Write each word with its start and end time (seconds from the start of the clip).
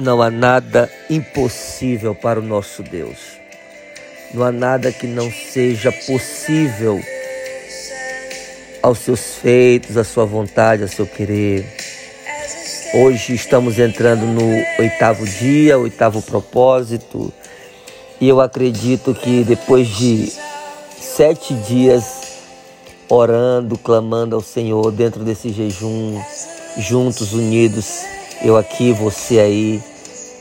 Não 0.00 0.22
há 0.22 0.30
nada 0.30 0.90
impossível 1.10 2.14
para 2.14 2.40
o 2.40 2.42
nosso 2.42 2.82
Deus. 2.82 3.18
Não 4.32 4.42
há 4.42 4.50
nada 4.50 4.90
que 4.90 5.06
não 5.06 5.30
seja 5.30 5.92
possível 5.92 6.98
aos 8.82 9.00
seus 9.00 9.34
feitos, 9.34 9.98
à 9.98 10.04
sua 10.04 10.24
vontade, 10.24 10.82
ao 10.82 10.88
seu 10.88 11.06
querer. 11.06 11.66
Hoje 12.94 13.34
estamos 13.34 13.78
entrando 13.78 14.24
no 14.24 14.50
oitavo 14.78 15.26
dia, 15.26 15.78
oitavo 15.78 16.22
propósito, 16.22 17.30
e 18.18 18.26
eu 18.26 18.40
acredito 18.40 19.14
que 19.14 19.44
depois 19.44 19.86
de 19.86 20.32
sete 20.98 21.52
dias 21.52 22.04
orando, 23.06 23.76
clamando 23.76 24.34
ao 24.34 24.40
Senhor 24.40 24.90
dentro 24.92 25.24
desse 25.24 25.50
jejum, 25.50 26.18
juntos, 26.78 27.34
unidos, 27.34 28.00
eu 28.42 28.56
aqui, 28.56 28.92
você 28.92 29.38
aí, 29.38 29.89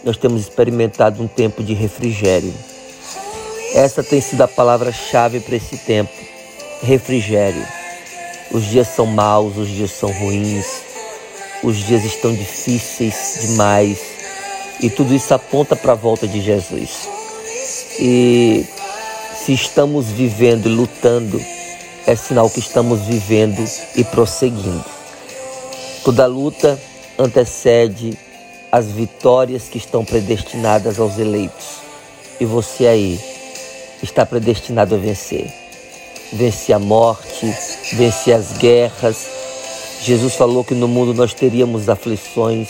nós 0.04 0.18
temos 0.18 0.42
experimentado 0.42 1.22
um 1.22 1.28
tempo 1.28 1.64
de 1.64 1.74
refrigério. 1.74 2.54
Essa 3.74 4.04
tem 4.04 4.20
sido 4.20 4.42
a 4.42 4.48
palavra-chave 4.48 5.40
para 5.40 5.56
esse 5.56 5.78
tempo: 5.78 6.12
refrigério. 6.82 7.66
Os 8.52 8.66
dias 8.66 8.88
são 8.88 9.06
maus, 9.06 9.58
os 9.58 9.68
dias 9.68 9.92
são 9.92 10.12
ruins, 10.12 10.66
os 11.64 11.78
dias 11.78 12.04
estão 12.04 12.34
difíceis 12.34 13.38
demais 13.42 14.00
e 14.82 14.90
tudo 14.90 15.14
isso 15.14 15.34
aponta 15.34 15.76
para 15.76 15.92
a 15.92 15.96
volta 15.96 16.28
de 16.28 16.42
Jesus. 16.42 17.08
E 18.00 18.66
se 19.36 19.54
estamos 19.54 20.08
vivendo 20.08 20.68
e 20.68 20.74
lutando, 20.74 21.40
é 22.08 22.16
sinal 22.16 22.50
que 22.50 22.60
estamos 22.60 23.02
vivendo 23.02 23.64
e 23.96 24.04
prosseguindo. 24.04 24.84
Toda 26.04 26.26
luta 26.26 26.80
antecede 27.20 28.18
as 28.72 28.88
vitórias 28.88 29.64
que 29.64 29.78
estão 29.78 30.06
predestinadas 30.06 31.00
aos 31.00 31.18
eleitos. 31.18 31.80
E 32.40 32.46
você 32.46 32.88
aí 32.88 33.20
está 34.02 34.26
predestinado 34.26 34.96
a 34.96 34.98
vencer. 34.98 35.52
Vencer 36.32 36.76
a 36.76 36.80
morte, 36.80 37.52
vencer 37.94 38.36
as 38.36 38.58
guerras. 38.58 39.28
Jesus 40.02 40.36
falou 40.36 40.64
que 40.64 40.76
no 40.76 40.88
mundo 40.88 41.14
nós 41.14 41.34
teríamos 41.34 41.90
aflições, 41.90 42.70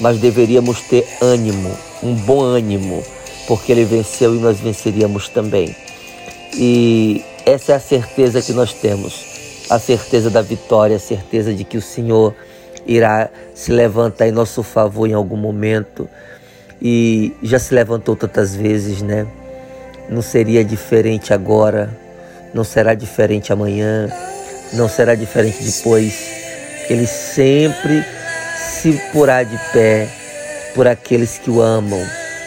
mas 0.00 0.18
deveríamos 0.18 0.80
ter 0.80 1.06
ânimo, 1.20 1.70
um 2.02 2.14
bom 2.14 2.40
ânimo, 2.40 3.04
porque 3.46 3.72
ele 3.72 3.84
venceu 3.84 4.34
e 4.34 4.38
nós 4.38 4.58
venceríamos 4.58 5.28
também. 5.28 5.76
E 6.54 7.22
essa 7.44 7.72
é 7.72 7.74
a 7.76 7.80
certeza 7.80 8.42
que 8.42 8.52
nós 8.52 8.72
temos, 8.72 9.66
a 9.70 9.78
certeza 9.78 10.30
da 10.30 10.40
vitória, 10.40 10.96
a 10.96 11.00
certeza 11.00 11.54
de 11.54 11.62
que 11.62 11.76
o 11.76 11.82
Senhor 11.82 12.34
irá 12.86 13.28
se 13.54 13.72
levantar 13.72 14.28
em 14.28 14.32
nosso 14.32 14.62
favor 14.62 15.08
em 15.08 15.12
algum 15.12 15.36
momento. 15.36 16.08
E 16.80 17.34
já 17.42 17.58
se 17.58 17.74
levantou 17.74 18.14
tantas 18.14 18.54
vezes, 18.54 19.02
né? 19.02 19.26
Não 20.08 20.22
seria 20.22 20.64
diferente 20.64 21.32
agora, 21.32 21.90
não 22.54 22.62
será 22.62 22.94
diferente 22.94 23.52
amanhã, 23.52 24.08
não 24.72 24.88
será 24.88 25.14
diferente 25.14 25.62
depois. 25.62 26.14
Ele 26.88 27.06
sempre 27.06 28.04
se 28.56 28.92
porá 29.12 29.42
de 29.42 29.58
pé 29.72 30.08
por 30.74 30.86
aqueles 30.86 31.38
que 31.38 31.50
o 31.50 31.60
amam, 31.60 32.00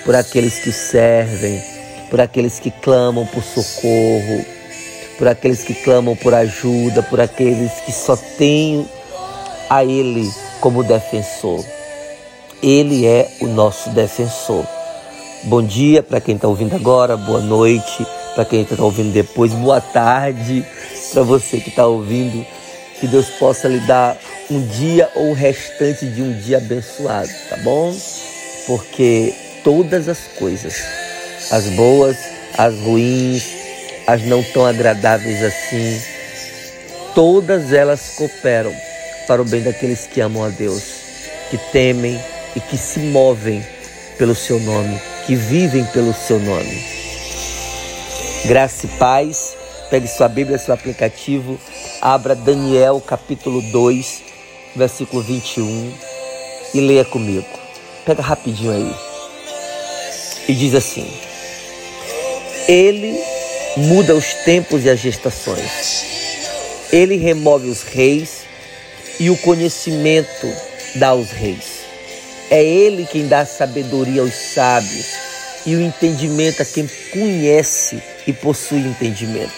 por 0.05 0.15
aqueles 0.15 0.59
que 0.59 0.69
o 0.69 0.73
servem, 0.73 1.61
por 2.09 2.21
aqueles 2.21 2.59
que 2.59 2.71
clamam 2.71 3.25
por 3.25 3.43
socorro, 3.43 4.45
por 5.17 5.27
aqueles 5.27 5.63
que 5.63 5.73
clamam 5.73 6.15
por 6.15 6.33
ajuda, 6.33 7.03
por 7.03 7.19
aqueles 7.19 7.71
que 7.85 7.91
só 7.91 8.15
têm 8.15 8.87
a 9.69 9.83
Ele 9.83 10.29
como 10.59 10.83
defensor. 10.83 11.63
Ele 12.61 13.05
é 13.05 13.29
o 13.39 13.47
nosso 13.47 13.89
defensor. 13.91 14.65
Bom 15.43 15.61
dia 15.61 16.03
para 16.03 16.19
quem 16.19 16.35
está 16.35 16.47
ouvindo 16.47 16.75
agora, 16.75 17.15
boa 17.15 17.39
noite 17.39 18.05
para 18.35 18.45
quem 18.45 18.61
está 18.61 18.81
ouvindo 18.81 19.11
depois, 19.11 19.51
boa 19.51 19.81
tarde 19.81 20.65
para 21.11 21.23
você 21.23 21.59
que 21.59 21.69
está 21.69 21.85
ouvindo. 21.85 22.45
Que 22.99 23.07
Deus 23.07 23.29
possa 23.31 23.67
lhe 23.67 23.79
dar 23.81 24.17
um 24.51 24.61
dia 24.61 25.09
ou 25.15 25.31
o 25.31 25.33
restante 25.33 26.05
de 26.05 26.21
um 26.21 26.33
dia 26.39 26.57
abençoado, 26.57 27.29
tá 27.49 27.55
bom? 27.57 27.95
Porque 28.67 29.33
todas 29.63 30.09
as 30.09 30.19
coisas, 30.37 30.75
as 31.49 31.65
boas, 31.67 32.17
as 32.57 32.77
ruins, 32.79 33.43
as 34.05 34.21
não 34.23 34.43
tão 34.43 34.65
agradáveis 34.65 35.41
assim, 35.41 36.01
todas 37.15 37.71
elas 37.71 38.15
cooperam 38.17 38.73
para 39.29 39.43
o 39.43 39.45
bem 39.45 39.61
daqueles 39.61 40.07
que 40.07 40.19
amam 40.21 40.43
a 40.43 40.49
Deus, 40.49 40.81
que 41.51 41.57
temem 41.71 42.19
e 42.55 42.59
que 42.59 42.75
se 42.75 42.97
movem 42.97 43.63
pelo 44.17 44.33
seu 44.33 44.59
nome, 44.59 44.99
que 45.27 45.35
vivem 45.35 45.85
pelo 45.85 46.15
seu 46.15 46.39
nome. 46.39 46.83
Graça 48.45 48.87
e 48.87 48.89
paz. 48.97 49.55
Pegue 49.91 50.07
sua 50.07 50.27
Bíblia, 50.27 50.57
seu 50.57 50.73
aplicativo, 50.73 51.59
abra 52.01 52.35
Daniel 52.35 52.99
capítulo 53.01 53.61
2, 53.71 54.21
versículo 54.75 55.21
21 55.21 55.93
e 56.73 56.81
leia 56.81 57.05
comigo. 57.05 57.47
Pega 58.05 58.23
rapidinho 58.23 58.71
aí. 58.71 58.95
E 60.47 60.53
diz 60.55 60.73
assim: 60.73 61.07
Ele 62.67 63.19
muda 63.77 64.15
os 64.15 64.33
tempos 64.45 64.85
e 64.85 64.89
as 64.89 64.99
gestações. 64.99 66.05
Ele 66.91 67.15
remove 67.17 67.67
os 67.67 67.83
reis 67.83 68.48
e 69.19 69.29
o 69.29 69.37
conhecimento 69.37 70.47
dá 70.95 71.09
aos 71.09 71.31
reis. 71.31 71.79
É 72.49 72.63
Ele 72.63 73.05
quem 73.05 73.27
dá 73.27 73.45
sabedoria 73.45 74.21
aos 74.21 74.33
sábios 74.33 75.07
e 75.65 75.75
o 75.75 75.81
entendimento 75.81 76.61
a 76.61 76.65
quem 76.65 76.89
conhece 77.11 78.01
e 78.25 78.33
possui 78.33 78.79
entendimento. 78.79 79.53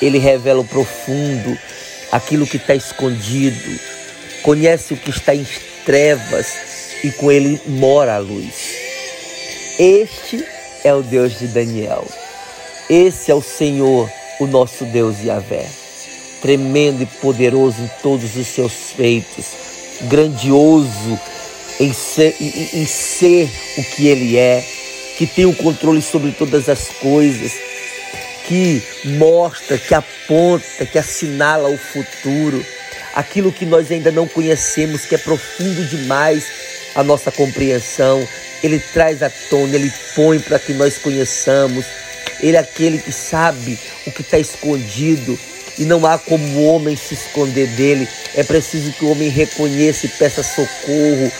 Ele 0.00 0.18
revela 0.18 0.60
o 0.60 0.64
profundo, 0.64 1.58
aquilo 2.12 2.46
que 2.46 2.56
está 2.56 2.74
escondido, 2.74 3.80
conhece 4.42 4.94
o 4.94 4.96
que 4.96 5.10
está 5.10 5.34
em 5.34 5.46
trevas 5.84 6.46
e 7.02 7.10
com 7.10 7.30
ele 7.30 7.60
mora 7.66 8.14
a 8.14 8.18
luz. 8.18 8.54
Este 9.78 10.44
é 10.84 10.94
o 10.94 11.02
Deus 11.02 11.38
de 11.38 11.48
Daniel. 11.48 12.06
Esse 12.88 13.30
é 13.30 13.34
o 13.34 13.42
Senhor, 13.42 14.10
o 14.40 14.46
nosso 14.46 14.84
Deus 14.86 15.22
Yahvé. 15.22 15.87
Tremendo 16.40 17.02
e 17.02 17.06
poderoso 17.06 17.82
em 17.82 17.90
todos 18.02 18.36
os 18.36 18.46
seus 18.46 18.72
feitos, 18.96 19.46
grandioso 20.02 21.18
em 21.80 21.92
ser, 21.92 22.34
em, 22.40 22.80
em 22.80 22.86
ser 22.86 23.50
o 23.76 23.82
que 23.82 24.06
ele 24.06 24.36
é, 24.36 24.64
que 25.16 25.26
tem 25.26 25.46
o 25.46 25.54
controle 25.54 26.00
sobre 26.00 26.32
todas 26.32 26.68
as 26.68 26.88
coisas, 27.00 27.52
que 28.46 28.82
mostra, 29.04 29.76
que 29.76 29.94
aponta, 29.94 30.86
que 30.86 30.98
assinala 30.98 31.68
o 31.68 31.76
futuro, 31.76 32.64
aquilo 33.14 33.52
que 33.52 33.66
nós 33.66 33.90
ainda 33.90 34.10
não 34.10 34.26
conhecemos, 34.26 35.04
que 35.04 35.14
é 35.14 35.18
profundo 35.18 35.84
demais 35.86 36.44
a 36.94 37.02
nossa 37.02 37.30
compreensão. 37.30 38.26
Ele 38.62 38.78
traz 38.78 39.22
à 39.22 39.30
tona, 39.50 39.74
ele 39.74 39.92
põe 40.14 40.38
para 40.40 40.58
que 40.58 40.72
nós 40.72 40.98
conheçamos. 40.98 41.84
Ele 42.40 42.56
é 42.56 42.60
aquele 42.60 42.98
que 42.98 43.12
sabe 43.12 43.78
o 44.06 44.12
que 44.12 44.22
está 44.22 44.38
escondido 44.38 45.38
e 45.78 45.84
não 45.84 46.04
há 46.04 46.18
como 46.18 46.44
o 46.58 46.66
homem 46.66 46.96
se 46.96 47.14
esconder 47.14 47.68
dele. 47.68 48.08
É 48.34 48.42
preciso 48.42 48.92
que 48.92 49.04
o 49.04 49.10
homem 49.10 49.28
reconheça 49.28 50.06
e 50.06 50.08
peça 50.08 50.42
socorro. 50.42 51.32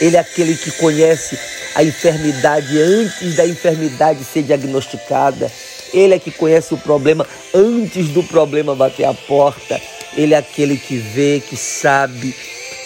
Ele 0.00 0.16
é 0.16 0.20
aquele 0.20 0.56
que 0.56 0.70
conhece 0.72 1.38
a 1.74 1.84
enfermidade 1.84 2.78
antes 2.80 3.36
da 3.36 3.46
enfermidade 3.46 4.24
ser 4.24 4.42
diagnosticada. 4.42 5.50
Ele 5.92 6.14
é 6.14 6.18
que 6.18 6.30
conhece 6.30 6.72
o 6.72 6.78
problema 6.78 7.26
antes 7.54 8.08
do 8.08 8.22
problema 8.22 8.74
bater 8.74 9.04
a 9.04 9.14
porta. 9.14 9.80
Ele 10.16 10.34
é 10.34 10.38
aquele 10.38 10.76
que 10.76 10.96
vê, 10.96 11.42
que 11.46 11.56
sabe 11.56 12.34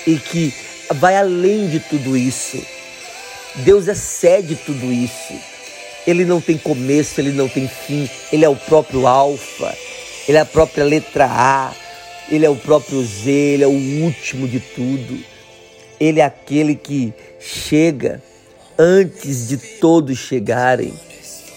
e 0.07 0.17
que 0.17 0.53
vai 0.95 1.17
além 1.17 1.69
de 1.69 1.81
tudo 1.81 2.17
isso. 2.17 2.61
Deus 3.57 3.89
excede 3.89 4.57
tudo 4.57 4.93
isso. 4.93 5.35
Ele 6.07 6.25
não 6.25 6.41
tem 6.41 6.57
começo, 6.59 7.21
ele 7.21 7.33
não 7.33 7.49
tem 7.49 7.69
fim. 7.69 8.09
Ele 8.33 8.45
é 8.45 8.49
o 8.49 8.55
próprio 8.55 9.07
Alfa, 9.07 9.77
ele 10.29 10.39
é 10.39 10.41
a 10.41 10.45
própria 10.47 10.85
letra 10.85 11.27
A, 11.27 11.73
ele 12.29 12.45
é 12.45 12.51
o 12.51 12.57
próprio 12.57 13.03
Z, 13.05 13.31
ele 13.31 13.65
é 13.65 13.67
o 13.67 14.03
último 14.03 14.49
de 14.49 14.59
tudo. 14.59 15.19
Ele 16.01 16.21
é 16.21 16.25
aquele 16.25 16.75
que 16.75 17.15
chega 17.39 18.21
antes 18.77 19.49
de 19.49 19.57
todos 19.57 20.19
chegarem. 20.19 20.93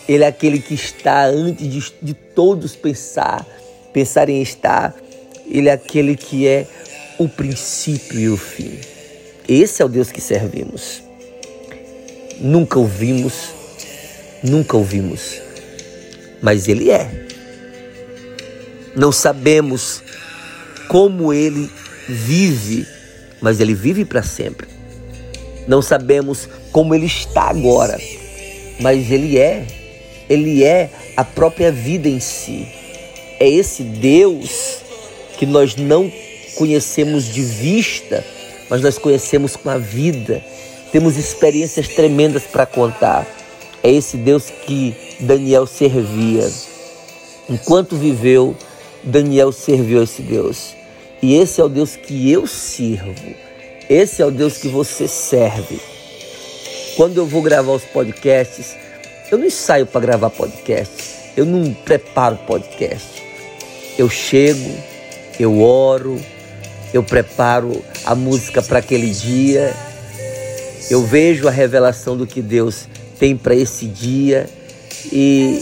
Ele 0.07 0.24
é 0.24 0.27
aquele 0.27 0.60
que 0.60 0.75
está 0.75 1.25
antes 1.25 1.68
de, 1.68 1.94
de 2.01 2.13
todos 2.13 2.75
pensar, 2.75 3.45
pensar 3.92 4.30
em 4.30 4.42
estar. 4.42 4.95
Ele 5.50 5.69
é 5.69 5.74
aquele 5.74 6.16
que 6.16 6.48
é 6.48 6.68
o 7.18 7.27
princípio 7.27 8.19
e 8.19 8.30
o 8.30 8.38
fim. 8.38 8.80
Esse 9.48 9.81
é 9.81 9.86
o 9.86 9.89
Deus 9.89 10.12
que 10.12 10.21
servimos. 10.21 11.01
Nunca 12.39 12.80
ouvimos, 12.80 13.50
nunca 14.44 14.77
ouvimos, 14.77 15.42
mas 16.42 16.68
Ele 16.68 16.92
é. 16.92 17.29
Não 19.00 19.13
sabemos 19.13 20.04
como 20.90 21.31
Ele 21.31 21.72
vive, 22.10 22.86
mas 23.40 23.62
Ele 23.62 23.74
vive 23.74 24.04
para 24.04 24.22
sempre. 24.22 24.68
Não 25.66 25.81
sabemos 25.81 26.50
como 26.74 26.94
Ele 26.94 27.06
está 27.06 27.44
agora, 27.44 27.98
mas 28.78 29.10
Ele 29.10 29.38
é. 29.38 29.66
Ele 30.30 30.66
é 30.66 30.90
a 31.16 31.24
própria 31.24 31.72
vida 31.72 32.10
em 32.10 32.19
si. 32.19 32.68
É 33.40 33.50
esse 33.50 33.84
Deus 33.84 34.80
que 35.38 35.45
nós 35.45 35.78
não 35.78 36.12
conhecemos 36.56 37.24
de 37.24 37.42
vista, 37.42 38.22
mas 38.69 38.81
nós 38.81 38.98
conhecemos 38.98 39.56
com 39.56 39.69
a 39.69 39.78
vida. 39.78 40.44
Temos 40.92 41.16
experiências 41.16 41.88
tremendas 41.88 42.44
para 42.44 42.66
contar. 42.66 43.25
É 43.81 43.90
esse 43.90 44.18
Deus 44.18 44.50
que 44.50 44.94
Daniel 45.22 45.66
servia. 45.66 46.52
Enquanto 47.50 47.95
viveu, 47.95 48.57
Daniel 49.04 49.51
serviu 49.51 50.04
esse 50.04 50.22
Deus. 50.22 50.75
E 51.22 51.36
esse 51.36 51.60
é 51.60 51.63
o 51.63 51.69
Deus 51.69 51.96
que 51.96 52.31
eu 52.31 52.48
sirvo. 52.48 53.34
Esse 53.90 54.22
é 54.22 54.25
o 54.25 54.31
Deus 54.31 54.57
que 54.57 54.68
você 54.68 55.07
serve. 55.07 55.80
Quando 56.96 57.18
eu 57.18 57.25
vou 57.25 57.42
gravar 57.42 57.72
os 57.72 57.84
podcasts, 57.84 58.75
eu 59.31 59.38
não 59.38 59.46
ensaio 59.46 59.86
para 59.86 60.01
gravar 60.01 60.30
podcast. 60.30 60.92
Eu 61.36 61.46
não 61.46 61.74
preparo 61.74 62.38
podcast. 62.48 63.24
Eu 63.98 64.10
chego, 64.10 64.72
eu 65.40 65.62
oro, 65.62 66.19
eu 66.94 67.04
preparo 67.04 67.84
a 68.06 68.16
música 68.16 68.62
para 68.62 68.80
aquele 68.80 69.12
dia, 69.12 69.74
eu 70.90 71.06
vejo 71.06 71.48
a 71.48 71.52
revelação 71.52 72.18
do 72.18 72.25
que 72.25 72.42
Deus 72.42 72.88
tem 73.19 73.36
para 73.36 73.56
esse 73.56 73.86
dia 73.86 74.50
e 75.12 75.60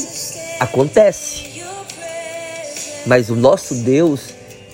acontece. 0.59 1.56
Mas 3.07 3.29
o 3.29 3.35
nosso 3.35 3.73
Deus, 3.73 4.19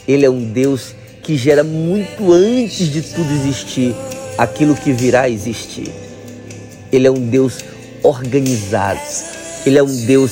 ele 0.07 0.25
é 0.25 0.29
um 0.29 0.43
Deus 0.43 0.95
que 1.21 1.37
gera 1.37 1.63
muito 1.63 2.33
antes 2.33 2.91
de 2.91 3.01
tudo 3.01 3.31
existir 3.31 3.95
aquilo 4.37 4.75
que 4.75 4.91
virá 4.91 5.21
a 5.21 5.29
existir. 5.29 5.89
Ele 6.91 7.07
é 7.07 7.11
um 7.11 7.27
Deus 7.27 7.59
organizado. 8.01 8.99
Ele 9.65 9.77
é 9.77 9.83
um 9.83 10.05
Deus 10.05 10.31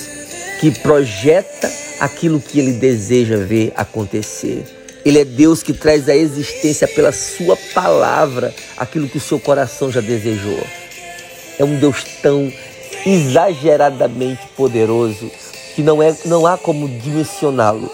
que 0.59 0.71
projeta 0.71 1.71
aquilo 1.99 2.41
que 2.41 2.59
ele 2.59 2.73
deseja 2.73 3.37
ver 3.37 3.71
acontecer. 3.75 4.63
Ele 5.05 5.19
é 5.19 5.25
Deus 5.25 5.61
que 5.61 5.71
traz 5.71 6.09
à 6.09 6.15
existência 6.15 6.87
pela 6.87 7.11
sua 7.11 7.55
palavra 7.73 8.53
aquilo 8.77 9.07
que 9.07 9.17
o 9.17 9.21
seu 9.21 9.39
coração 9.39 9.91
já 9.91 10.01
desejou. 10.01 10.59
É 11.57 11.63
um 11.63 11.77
Deus 11.79 12.03
tão 12.21 12.51
exageradamente 13.05 14.41
poderoso 14.55 15.31
que 15.75 15.81
não, 15.81 16.01
é, 16.01 16.15
não 16.25 16.45
há 16.45 16.57
como 16.57 16.87
dimensioná-lo. 16.87 17.91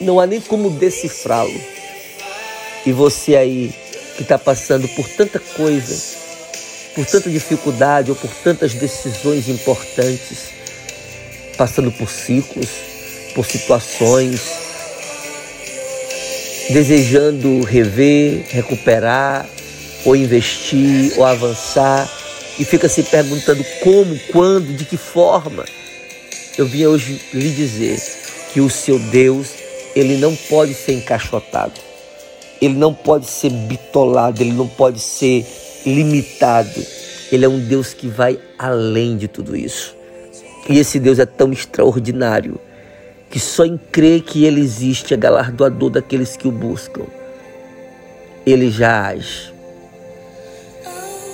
Não 0.00 0.20
há 0.20 0.26
nem 0.26 0.40
como 0.40 0.70
decifrá-lo. 0.70 1.60
E 2.86 2.92
você 2.92 3.36
aí 3.36 3.74
que 4.16 4.22
está 4.22 4.38
passando 4.38 4.88
por 4.88 5.08
tanta 5.08 5.38
coisa, 5.38 6.16
por 6.94 7.06
tanta 7.06 7.30
dificuldade 7.30 8.10
ou 8.10 8.16
por 8.16 8.30
tantas 8.42 8.74
decisões 8.74 9.48
importantes, 9.48 10.50
passando 11.56 11.90
por 11.92 12.08
ciclos, 12.08 12.68
por 13.34 13.46
situações, 13.46 14.40
desejando 16.70 17.62
rever, 17.62 18.44
recuperar, 18.48 19.48
ou 20.04 20.16
investir, 20.16 21.12
ou 21.16 21.24
avançar, 21.24 22.10
e 22.58 22.64
fica 22.64 22.88
se 22.88 23.02
perguntando 23.02 23.64
como, 23.82 24.18
quando, 24.32 24.76
de 24.76 24.84
que 24.84 24.96
forma. 24.96 25.64
Eu 26.58 26.66
vim 26.66 26.86
hoje 26.86 27.20
lhe 27.32 27.50
dizer 27.50 28.02
que 28.52 28.60
o 28.60 28.68
seu 28.68 28.98
Deus, 28.98 29.54
ele 29.94 30.16
não 30.16 30.34
pode 30.34 30.74
ser 30.74 30.94
encaixotado, 30.94 31.80
ele 32.60 32.74
não 32.74 32.92
pode 32.92 33.26
ser 33.26 33.50
bitolado, 33.50 34.42
ele 34.42 34.50
não 34.50 34.66
pode 34.66 34.98
ser 34.98 35.46
limitado. 35.86 36.84
Ele 37.30 37.44
é 37.44 37.48
um 37.48 37.60
Deus 37.60 37.94
que 37.94 38.08
vai 38.08 38.40
além 38.58 39.16
de 39.16 39.28
tudo 39.28 39.56
isso. 39.56 39.94
E 40.68 40.80
esse 40.80 40.98
Deus 40.98 41.20
é 41.20 41.26
tão 41.26 41.52
extraordinário 41.52 42.60
que 43.30 43.38
só 43.38 43.64
em 43.64 43.78
crer 43.78 44.22
que 44.22 44.44
Ele 44.44 44.60
existe 44.60 45.14
é 45.14 45.16
galardoador 45.16 45.90
daqueles 45.90 46.36
que 46.36 46.48
o 46.48 46.50
buscam. 46.50 47.04
Ele 48.44 48.68
já 48.68 49.06
age. 49.06 49.52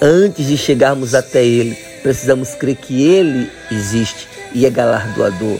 Antes 0.02 0.48
de 0.48 0.58
chegarmos 0.58 1.14
até 1.14 1.42
Ele, 1.42 1.74
precisamos 2.02 2.54
crer 2.56 2.76
que 2.76 3.02
Ele 3.02 3.48
existe 3.70 4.33
e 4.54 4.64
é 4.64 4.70
galardoador. 4.70 5.58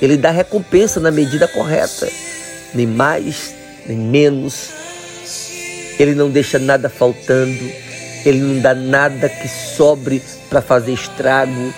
Ele 0.00 0.16
dá 0.16 0.30
recompensa 0.30 1.00
na 1.00 1.10
medida 1.10 1.48
correta, 1.48 2.08
nem 2.74 2.86
mais, 2.86 3.54
nem 3.86 3.96
menos. 3.96 4.70
Ele 5.98 6.14
não 6.14 6.30
deixa 6.30 6.58
nada 6.58 6.88
faltando, 6.90 7.64
ele 8.24 8.40
não 8.40 8.60
dá 8.60 8.74
nada 8.74 9.28
que 9.28 9.48
sobre 9.48 10.22
para 10.50 10.60
fazer 10.60 10.92
estrago 10.92 11.72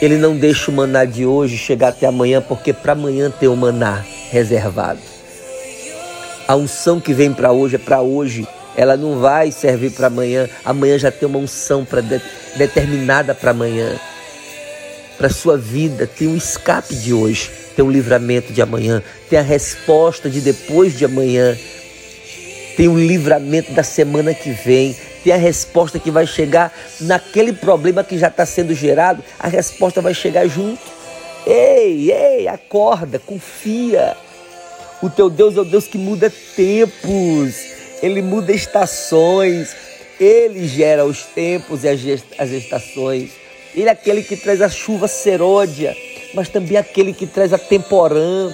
ele 0.00 0.16
não 0.16 0.36
deixa 0.36 0.70
o 0.70 0.74
maná 0.74 1.04
de 1.04 1.26
hoje 1.26 1.56
chegar 1.56 1.88
até 1.88 2.06
amanhã, 2.06 2.40
porque 2.40 2.72
para 2.72 2.92
amanhã 2.92 3.32
tem 3.32 3.48
o 3.48 3.56
maná 3.56 4.04
reservado. 4.30 5.00
A 6.46 6.54
unção 6.54 7.00
que 7.00 7.12
vem 7.12 7.32
para 7.32 7.50
hoje 7.50 7.74
é 7.74 7.78
para 7.78 8.00
hoje. 8.00 8.46
Ela 8.76 8.96
não 8.96 9.18
vai 9.18 9.50
servir 9.50 9.90
para 9.90 10.06
amanhã. 10.06 10.48
Amanhã 10.64 10.96
já 10.96 11.10
tem 11.10 11.28
uma 11.28 11.40
unção 11.40 11.84
para 11.84 12.00
de, 12.00 12.22
determinada 12.56 13.34
para 13.34 13.50
amanhã. 13.50 13.98
Para 15.18 15.28
sua 15.28 15.58
vida 15.58 16.06
tem 16.06 16.28
um 16.28 16.36
escape 16.36 16.94
de 16.94 17.12
hoje, 17.12 17.50
tem 17.74 17.84
um 17.84 17.90
livramento 17.90 18.52
de 18.52 18.62
amanhã, 18.62 19.02
tem 19.28 19.36
a 19.36 19.42
resposta 19.42 20.30
de 20.30 20.40
depois 20.40 20.96
de 20.96 21.04
amanhã, 21.04 21.58
tem 22.76 22.86
o 22.86 22.96
livramento 22.96 23.72
da 23.72 23.82
semana 23.82 24.32
que 24.32 24.52
vem, 24.52 24.96
tem 25.24 25.32
a 25.32 25.36
resposta 25.36 25.98
que 25.98 26.12
vai 26.12 26.24
chegar 26.24 26.72
naquele 27.00 27.52
problema 27.52 28.04
que 28.04 28.16
já 28.16 28.28
está 28.28 28.46
sendo 28.46 28.72
gerado, 28.72 29.20
a 29.40 29.48
resposta 29.48 30.00
vai 30.00 30.14
chegar 30.14 30.46
junto. 30.46 30.80
Ei, 31.44 32.12
ei, 32.12 32.46
acorda, 32.46 33.18
confia. 33.18 34.16
O 35.02 35.10
teu 35.10 35.28
Deus 35.28 35.56
é 35.56 35.60
o 35.60 35.64
Deus 35.64 35.88
que 35.88 35.98
muda 35.98 36.32
tempos, 36.54 37.56
ele 38.00 38.22
muda 38.22 38.52
estações, 38.52 39.74
ele 40.20 40.68
gera 40.68 41.04
os 41.04 41.24
tempos 41.24 41.82
e 41.82 41.88
as 41.88 42.50
estações. 42.50 43.47
Ele 43.74 43.88
é 43.88 43.92
aquele 43.92 44.22
que 44.22 44.36
traz 44.36 44.60
a 44.60 44.68
chuva 44.68 45.08
seródia, 45.08 45.96
mas 46.34 46.48
também 46.48 46.76
aquele 46.76 47.12
que 47.12 47.26
traz 47.26 47.52
a 47.52 47.58
temporã 47.58 48.52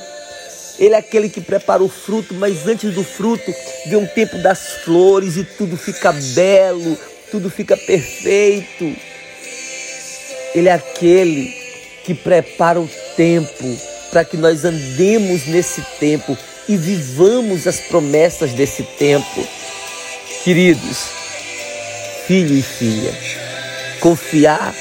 ele 0.78 0.94
é 0.94 0.98
aquele 0.98 1.28
que 1.28 1.40
prepara 1.40 1.82
o 1.82 1.88
fruto, 1.88 2.34
mas 2.34 2.66
antes 2.66 2.92
do 2.94 3.04
fruto 3.04 3.54
vem 3.86 3.96
um 3.96 4.06
tempo 4.06 4.36
das 4.38 4.82
flores 4.84 5.36
e 5.36 5.44
tudo 5.44 5.76
fica 5.76 6.12
belo, 6.12 6.98
tudo 7.30 7.48
fica 7.48 7.76
perfeito. 7.76 8.92
Ele 10.54 10.68
é 10.68 10.72
aquele 10.72 11.54
que 12.04 12.14
prepara 12.14 12.80
o 12.80 12.90
tempo 13.16 13.78
para 14.10 14.24
que 14.24 14.36
nós 14.36 14.64
andemos 14.64 15.46
nesse 15.46 15.80
tempo 16.00 16.36
e 16.68 16.76
vivamos 16.76 17.66
as 17.66 17.80
promessas 17.80 18.52
desse 18.52 18.82
tempo. 18.82 19.46
Queridos, 20.42 21.08
filho 22.26 22.56
e 22.56 22.62
filha, 22.62 23.12
confiar 24.00 24.74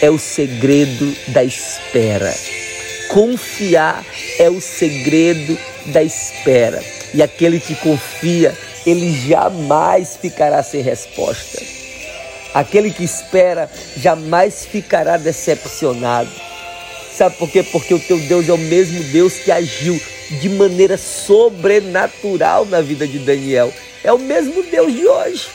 é 0.00 0.10
o 0.10 0.18
segredo 0.18 1.14
da 1.28 1.44
espera. 1.44 2.34
Confiar 3.08 4.04
é 4.38 4.48
o 4.48 4.60
segredo 4.60 5.58
da 5.86 6.02
espera. 6.02 6.82
E 7.12 7.22
aquele 7.22 7.58
que 7.58 7.74
confia, 7.74 8.56
ele 8.86 9.12
jamais 9.28 10.16
ficará 10.20 10.62
sem 10.62 10.80
resposta. 10.80 11.62
Aquele 12.54 12.90
que 12.90 13.04
espera 13.04 13.70
jamais 13.96 14.64
ficará 14.64 15.16
decepcionado. 15.16 16.30
Sabe 17.16 17.36
por 17.36 17.50
quê? 17.50 17.62
Porque 17.62 17.94
o 17.94 17.98
teu 17.98 18.18
Deus 18.18 18.48
é 18.48 18.52
o 18.52 18.58
mesmo 18.58 19.02
Deus 19.04 19.34
que 19.34 19.52
agiu 19.52 20.00
de 20.30 20.48
maneira 20.48 20.96
sobrenatural 20.96 22.64
na 22.64 22.80
vida 22.80 23.06
de 23.06 23.18
Daniel. 23.18 23.72
É 24.02 24.12
o 24.12 24.18
mesmo 24.18 24.62
Deus 24.62 24.92
de 24.92 25.06
hoje. 25.06 25.46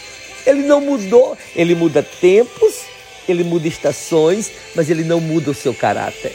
Ele 0.45 0.63
não 0.63 0.79
mudou. 0.79 1.37
Ele 1.55 1.73
muda 1.73 2.03
tempos, 2.03 2.83
ele 3.27 3.44
muda 3.44 3.67
estações, 3.67 4.51
mas 4.75 4.89
ele 4.89 5.03
não 5.03 5.20
muda 5.20 5.51
o 5.51 5.55
seu 5.55 5.74
caráter. 5.74 6.34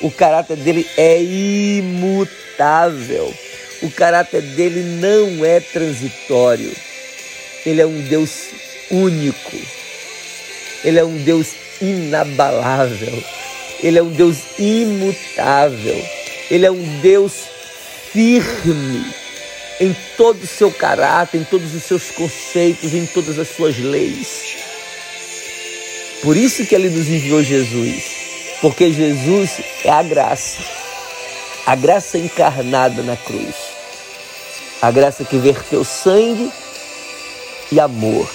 O 0.00 0.10
caráter 0.10 0.56
dele 0.56 0.86
é 0.96 1.22
imutável. 1.22 3.32
O 3.82 3.90
caráter 3.90 4.42
dele 4.42 4.82
não 5.00 5.44
é 5.44 5.60
transitório. 5.60 6.72
Ele 7.64 7.80
é 7.80 7.86
um 7.86 8.00
Deus 8.02 8.48
único. 8.90 9.56
Ele 10.84 10.98
é 10.98 11.04
um 11.04 11.16
Deus 11.18 11.52
inabalável. 11.80 13.22
Ele 13.82 13.98
é 13.98 14.02
um 14.02 14.10
Deus 14.10 14.38
imutável. 14.58 16.04
Ele 16.50 16.66
é 16.66 16.70
um 16.70 17.00
Deus 17.00 17.44
firme 18.12 19.04
em 19.80 19.94
todo 20.16 20.42
o 20.42 20.46
seu 20.46 20.70
caráter, 20.70 21.40
em 21.40 21.44
todos 21.44 21.74
os 21.74 21.82
seus 21.82 22.10
conceitos, 22.10 22.94
em 22.94 23.06
todas 23.06 23.38
as 23.38 23.48
suas 23.48 23.78
leis. 23.78 24.53
Por 26.24 26.38
isso 26.38 26.64
que 26.64 26.74
ele 26.74 26.88
nos 26.88 27.06
enviou 27.06 27.42
Jesus, 27.42 28.02
porque 28.62 28.90
Jesus 28.90 29.60
é 29.84 29.90
a 29.90 30.02
graça, 30.02 30.62
a 31.66 31.76
graça 31.76 32.16
encarnada 32.16 33.02
na 33.02 33.14
cruz, 33.14 33.54
a 34.80 34.90
graça 34.90 35.22
que 35.22 35.36
verteu 35.36 35.84
sangue 35.84 36.50
e 37.70 37.78
amor, 37.78 38.26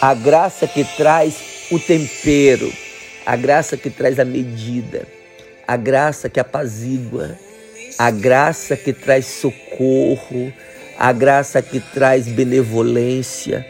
a 0.00 0.12
graça 0.14 0.66
que 0.66 0.82
traz 0.82 1.36
o 1.70 1.78
tempero, 1.78 2.72
a 3.24 3.36
graça 3.36 3.76
que 3.76 3.88
traz 3.88 4.18
a 4.18 4.24
medida, 4.24 5.06
a 5.64 5.76
graça 5.76 6.28
que 6.28 6.40
apazigua, 6.40 7.38
a 8.00 8.10
graça 8.10 8.76
que 8.76 8.92
traz 8.92 9.26
socorro, 9.26 10.52
a 10.98 11.12
graça 11.12 11.62
que 11.62 11.78
traz 11.78 12.26
benevolência, 12.26 13.64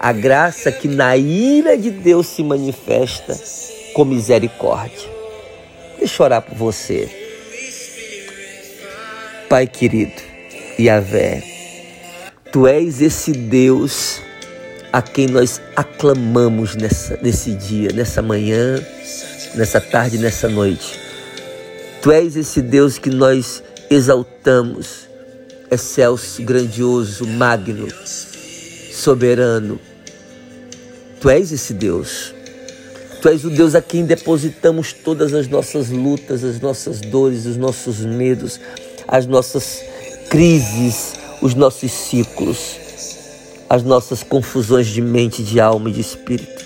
a 0.00 0.12
graça 0.12 0.70
que 0.70 0.88
na 0.88 1.16
ira 1.16 1.76
de 1.76 1.90
Deus 1.90 2.26
se 2.26 2.42
manifesta 2.42 3.38
com 3.94 4.04
misericórdia. 4.04 5.08
Deixa 5.98 6.22
eu 6.22 6.24
orar 6.24 6.42
por 6.42 6.56
você. 6.56 7.08
Pai 9.48 9.66
querido, 9.66 10.22
Yahvé, 10.78 11.42
Tu 12.52 12.66
és 12.66 13.02
esse 13.02 13.32
Deus 13.32 14.22
a 14.90 15.02
quem 15.02 15.26
nós 15.26 15.60
aclamamos 15.76 16.74
nessa, 16.76 17.18
nesse 17.22 17.52
dia, 17.52 17.90
nessa 17.92 18.22
manhã, 18.22 18.82
nessa 19.54 19.80
tarde, 19.80 20.16
nessa 20.16 20.48
noite. 20.48 20.98
Tu 22.00 22.10
és 22.10 22.36
esse 22.36 22.62
Deus 22.62 22.96
que 22.96 23.10
nós 23.10 23.62
exaltamos, 23.90 25.08
excelso, 25.70 26.42
grandioso, 26.42 27.26
magno, 27.26 27.88
soberano. 28.98 29.78
Tu 31.20 31.30
és 31.30 31.52
esse 31.52 31.72
Deus. 31.72 32.34
Tu 33.22 33.28
és 33.28 33.44
o 33.44 33.50
Deus 33.50 33.74
a 33.74 33.82
quem 33.82 34.04
depositamos 34.04 34.92
todas 34.92 35.32
as 35.34 35.48
nossas 35.48 35.88
lutas, 35.90 36.44
as 36.44 36.60
nossas 36.60 37.00
dores, 37.00 37.46
os 37.46 37.56
nossos 37.56 38.00
medos, 38.00 38.60
as 39.06 39.26
nossas 39.26 39.82
crises, 40.28 41.14
os 41.40 41.54
nossos 41.54 41.90
ciclos, 41.90 42.76
as 43.68 43.82
nossas 43.82 44.22
confusões 44.22 44.86
de 44.86 45.00
mente, 45.00 45.42
de 45.42 45.58
alma 45.58 45.90
e 45.90 45.92
de 45.92 46.00
espírito, 46.00 46.64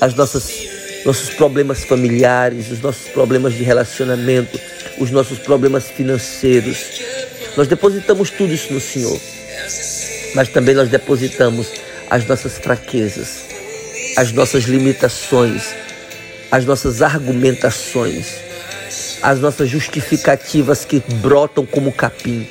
as 0.00 0.14
nossas 0.14 0.70
nossos 1.04 1.30
problemas 1.30 1.84
familiares, 1.84 2.70
os 2.70 2.80
nossos 2.80 3.08
problemas 3.08 3.54
de 3.54 3.62
relacionamento, 3.62 4.60
os 4.98 5.10
nossos 5.10 5.38
problemas 5.38 5.84
financeiros. 5.84 6.76
Nós 7.56 7.68
depositamos 7.68 8.30
tudo 8.30 8.52
isso 8.52 8.72
no 8.72 8.80
Senhor, 8.80 9.18
mas 10.34 10.48
também 10.48 10.74
nós 10.74 10.88
depositamos 10.88 11.68
as 12.08 12.26
nossas 12.26 12.58
fraquezas, 12.58 13.44
as 14.16 14.32
nossas 14.32 14.64
limitações, 14.64 15.74
as 16.50 16.64
nossas 16.64 17.02
argumentações, 17.02 18.34
as 19.22 19.40
nossas 19.40 19.68
justificativas 19.68 20.84
que 20.84 21.00
brotam 21.22 21.64
como 21.64 21.92
capim. 21.92 22.46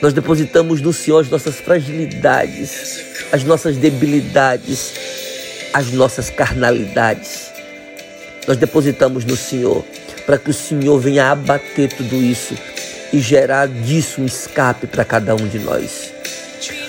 Nós 0.00 0.12
depositamos 0.12 0.80
no 0.80 0.92
Senhor 0.92 1.20
as 1.20 1.28
nossas 1.28 1.56
fragilidades, 1.56 3.04
as 3.32 3.44
nossas 3.44 3.76
debilidades, 3.76 4.92
as 5.72 5.92
nossas 5.92 6.30
carnalidades. 6.30 7.50
Nós 8.46 8.56
depositamos 8.56 9.24
no 9.24 9.36
Senhor 9.36 9.84
para 10.24 10.38
que 10.38 10.50
o 10.50 10.54
Senhor 10.54 10.98
venha 10.98 11.30
abater 11.30 11.92
tudo 11.92 12.14
isso 12.16 12.56
e 13.12 13.20
gerar 13.20 13.68
disso 13.68 14.20
um 14.20 14.26
escape 14.26 14.86
para 14.86 15.04
cada 15.04 15.34
um 15.34 15.48
de 15.48 15.58
nós. 15.58 16.12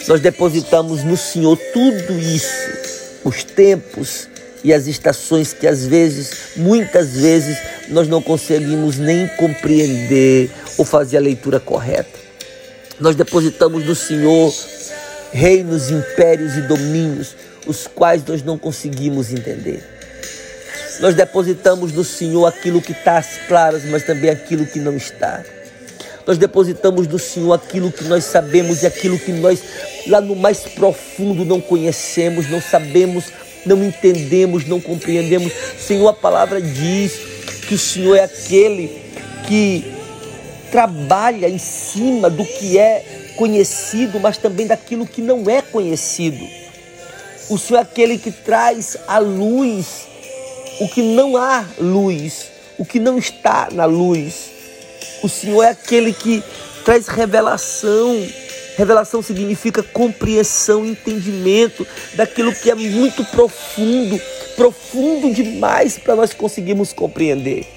Nós 0.07 0.19
depositamos 0.19 1.03
no 1.03 1.15
Senhor 1.15 1.57
tudo 1.73 2.19
isso, 2.19 3.19
os 3.23 3.43
tempos 3.43 4.27
e 4.63 4.73
as 4.73 4.87
estações 4.87 5.53
que 5.53 5.67
às 5.67 5.85
vezes, 5.85 6.31
muitas 6.55 7.13
vezes, 7.13 7.57
nós 7.89 8.07
não 8.07 8.21
conseguimos 8.21 8.97
nem 8.97 9.27
compreender 9.37 10.51
ou 10.77 10.85
fazer 10.85 11.17
a 11.17 11.21
leitura 11.21 11.59
correta. 11.59 12.19
Nós 12.99 13.15
depositamos 13.15 13.85
no 13.85 13.95
Senhor 13.95 14.53
reinos, 15.31 15.89
impérios 15.89 16.55
e 16.55 16.61
domínios, 16.61 17.35
os 17.65 17.87
quais 17.87 18.23
nós 18.25 18.43
não 18.43 18.57
conseguimos 18.57 19.31
entender. 19.31 19.83
Nós 20.99 21.15
depositamos 21.15 21.91
no 21.93 22.03
Senhor 22.03 22.45
aquilo 22.45 22.81
que 22.81 22.91
está 22.91 23.17
às 23.17 23.37
claras, 23.47 23.83
mas 23.85 24.03
também 24.03 24.29
aquilo 24.29 24.65
que 24.65 24.79
não 24.79 24.95
está. 24.95 25.43
Nós 26.31 26.37
depositamos 26.37 27.07
no 27.07 27.19
Senhor 27.19 27.51
aquilo 27.51 27.91
que 27.91 28.05
nós 28.05 28.23
sabemos 28.23 28.83
e 28.83 28.87
aquilo 28.87 29.19
que 29.19 29.33
nós, 29.33 29.61
lá 30.07 30.21
no 30.21 30.33
mais 30.33 30.59
profundo, 30.59 31.43
não 31.43 31.59
conhecemos, 31.59 32.49
não 32.49 32.61
sabemos, 32.61 33.25
não 33.65 33.83
entendemos, 33.83 34.65
não 34.65 34.79
compreendemos. 34.79 35.51
Senhor, 35.77 36.07
a 36.07 36.13
palavra 36.13 36.61
diz 36.61 37.19
que 37.67 37.75
o 37.75 37.77
Senhor 37.77 38.15
é 38.15 38.23
aquele 38.23 38.97
que 39.45 39.93
trabalha 40.71 41.49
em 41.49 41.57
cima 41.57 42.29
do 42.29 42.45
que 42.45 42.77
é 42.77 43.03
conhecido, 43.35 44.17
mas 44.17 44.37
também 44.37 44.65
daquilo 44.65 45.05
que 45.05 45.21
não 45.21 45.49
é 45.49 45.61
conhecido. 45.61 46.47
O 47.49 47.57
Senhor 47.57 47.79
é 47.79 47.81
aquele 47.81 48.17
que 48.17 48.31
traz 48.31 48.95
à 49.05 49.19
luz 49.19 50.07
o 50.79 50.87
que 50.87 51.01
não 51.01 51.35
há 51.35 51.65
luz, 51.77 52.45
o 52.77 52.85
que 52.85 53.01
não 53.01 53.17
está 53.17 53.67
na 53.69 53.83
luz. 53.83 54.60
O 55.23 55.29
Senhor 55.29 55.63
é 55.63 55.69
aquele 55.69 56.13
que 56.13 56.43
traz 56.83 57.07
revelação. 57.07 58.25
Revelação 58.75 59.21
significa 59.21 59.83
compreensão, 59.83 60.85
entendimento 60.85 61.85
daquilo 62.15 62.53
que 62.53 62.71
é 62.71 62.75
muito 62.75 63.23
profundo, 63.25 64.19
profundo 64.55 65.33
demais 65.33 65.97
para 65.97 66.15
nós 66.15 66.33
conseguirmos 66.33 66.91
compreender. 66.91 67.67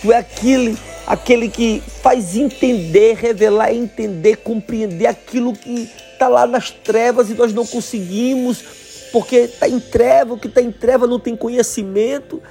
Tu 0.00 0.12
é 0.12 0.16
aquele, 0.16 0.76
aquele 1.06 1.48
que 1.48 1.82
faz 2.02 2.36
entender, 2.36 3.14
revelar, 3.14 3.72
entender, 3.72 4.36
compreender 4.36 5.06
aquilo 5.06 5.52
que 5.52 5.88
está 6.12 6.28
lá 6.28 6.46
nas 6.46 6.70
trevas 6.70 7.30
e 7.30 7.34
nós 7.34 7.52
não 7.52 7.66
conseguimos, 7.66 8.64
porque 9.12 9.36
está 9.36 9.68
em 9.68 9.78
treva, 9.78 10.34
o 10.34 10.38
que 10.38 10.48
está 10.48 10.60
em 10.60 10.72
treva 10.72 11.06
não 11.06 11.20
tem 11.20 11.36
conhecimento, 11.36 12.42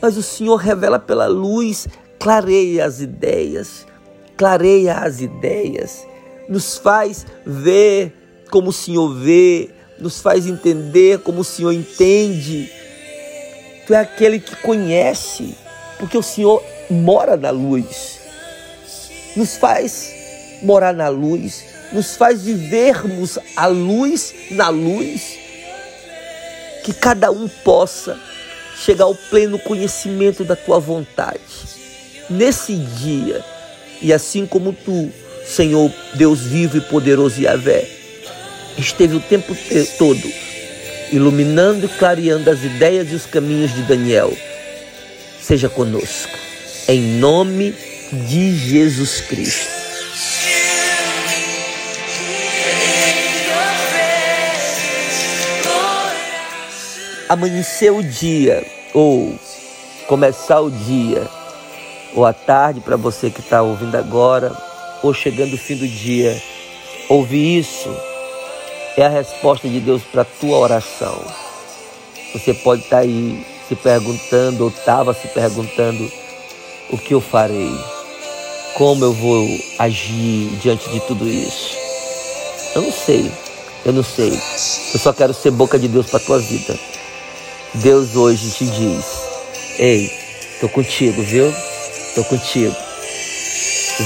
mas 0.00 0.16
o 0.16 0.22
Senhor 0.22 0.56
revela 0.56 0.98
pela 0.98 1.26
luz, 1.26 1.86
clareia 2.22 2.86
as 2.86 3.00
ideias, 3.00 3.84
clareia 4.36 4.94
as 4.94 5.20
ideias, 5.20 6.06
nos 6.48 6.78
faz 6.78 7.26
ver 7.44 8.12
como 8.48 8.70
o 8.70 8.72
Senhor 8.72 9.12
vê, 9.12 9.70
nos 9.98 10.20
faz 10.20 10.46
entender 10.46 11.18
como 11.18 11.40
o 11.40 11.44
Senhor 11.44 11.72
entende. 11.72 12.70
Tu 13.84 13.92
é 13.92 13.98
aquele 13.98 14.38
que 14.38 14.54
conhece, 14.54 15.56
porque 15.98 16.16
o 16.16 16.22
Senhor 16.22 16.62
mora 16.88 17.36
na 17.36 17.50
luz. 17.50 18.20
Nos 19.34 19.56
faz 19.56 20.14
morar 20.62 20.94
na 20.94 21.08
luz, 21.08 21.64
nos 21.92 22.14
faz 22.14 22.44
vivermos 22.44 23.36
a 23.56 23.66
luz 23.66 24.32
na 24.52 24.68
luz. 24.68 25.38
Que 26.84 26.92
cada 26.92 27.32
um 27.32 27.48
possa 27.48 28.16
chegar 28.76 29.06
ao 29.06 29.14
pleno 29.16 29.58
conhecimento 29.58 30.44
da 30.44 30.54
tua 30.54 30.78
vontade 30.78 31.81
nesse 32.32 32.74
dia. 32.74 33.44
E 34.00 34.12
assim 34.12 34.46
como 34.46 34.72
tu, 34.72 35.10
Senhor 35.46 35.90
Deus 36.14 36.40
vivo 36.40 36.76
e 36.76 36.80
poderoso 36.80 37.40
Yahvé, 37.40 37.86
esteve 38.76 39.16
o 39.16 39.20
tempo 39.20 39.56
todo 39.98 40.22
iluminando 41.12 41.84
e 41.84 41.88
clareando 41.88 42.50
as 42.50 42.64
ideias 42.64 43.12
e 43.12 43.14
os 43.14 43.26
caminhos 43.26 43.74
de 43.74 43.82
Daniel, 43.82 44.32
seja 45.40 45.68
conosco. 45.68 46.38
Em 46.88 47.18
nome 47.18 47.74
de 48.12 48.56
Jesus 48.56 49.20
Cristo. 49.20 49.82
amanhecer 57.32 57.90
o 57.90 58.02
dia 58.02 58.62
ou 58.92 59.34
começar 60.06 60.60
o 60.60 60.70
dia 60.70 61.26
ou 62.14 62.26
à 62.26 62.32
tarde 62.32 62.80
para 62.80 62.96
você 62.96 63.30
que 63.30 63.40
está 63.40 63.62
ouvindo 63.62 63.96
agora 63.96 64.52
ou 65.02 65.12
chegando 65.12 65.54
o 65.54 65.58
fim 65.58 65.76
do 65.76 65.86
dia, 65.86 66.40
ouvir 67.08 67.58
isso 67.58 67.90
é 68.96 69.04
a 69.04 69.08
resposta 69.08 69.68
de 69.68 69.80
Deus 69.80 70.02
para 70.02 70.22
a 70.22 70.26
tua 70.26 70.58
oração. 70.58 71.18
Você 72.32 72.54
pode 72.54 72.82
estar 72.82 72.96
tá 72.96 73.02
aí 73.02 73.44
se 73.68 73.74
perguntando 73.74 74.64
ou 74.64 74.70
estava 74.70 75.14
se 75.14 75.28
perguntando 75.28 76.10
o 76.90 76.98
que 76.98 77.14
eu 77.14 77.20
farei, 77.20 77.74
como 78.74 79.04
eu 79.04 79.12
vou 79.12 79.48
agir 79.78 80.50
diante 80.60 80.88
de 80.90 81.00
tudo 81.00 81.26
isso. 81.26 81.76
Eu 82.74 82.82
não 82.82 82.92
sei, 82.92 83.30
eu 83.84 83.92
não 83.92 84.02
sei. 84.02 84.32
Eu 84.94 85.00
só 85.00 85.12
quero 85.12 85.34
ser 85.34 85.50
boca 85.50 85.78
de 85.78 85.88
Deus 85.88 86.06
para 86.06 86.20
tua 86.20 86.38
vida. 86.38 86.78
Deus 87.74 88.14
hoje 88.14 88.50
te 88.50 88.66
diz: 88.66 89.04
Ei, 89.78 90.10
tô 90.60 90.68
contigo, 90.68 91.22
viu? 91.22 91.52
Tô 92.14 92.22
contigo. 92.24 92.76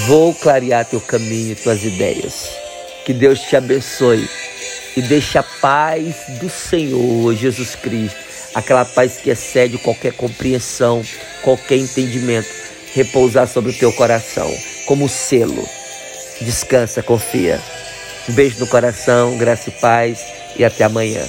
Vou 0.07 0.35
clarear 0.35 0.85
teu 0.85 1.01
caminho, 1.01 1.57
tuas 1.57 1.83
ideias. 1.85 2.49
Que 3.05 3.13
Deus 3.13 3.41
te 3.41 3.57
abençoe 3.57 4.29
e 4.97 5.03
deixe 5.03 5.39
a 5.39 5.43
paz 5.43 6.15
do 6.41 6.49
Senhor 6.49 7.35
Jesus 7.35 7.75
Cristo, 7.75 8.17
aquela 8.55 8.85
paz 8.85 9.17
que 9.17 9.31
excede 9.31 9.79
qualquer 9.79 10.13
compreensão, 10.13 11.05
qualquer 11.43 11.77
entendimento, 11.77 12.49
repousar 12.95 13.47
sobre 13.47 13.73
o 13.73 13.79
teu 13.79 13.93
coração 13.93 14.51
como 14.87 15.09
selo. 15.09 15.69
Descansa, 16.41 17.03
confia. 17.03 17.61
Um 18.29 18.33
beijo 18.33 18.59
no 18.59 18.67
coração, 18.67 19.37
graça 19.37 19.69
e 19.69 19.73
paz 19.73 20.25
e 20.57 20.65
até 20.65 20.85
amanhã. 20.85 21.25